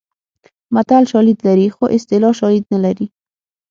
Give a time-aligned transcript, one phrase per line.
[0.73, 3.05] متل شالید لري خو اصطلاح شالید نه لري